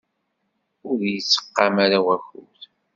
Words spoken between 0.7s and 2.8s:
Ur d-yettqam ara wakud.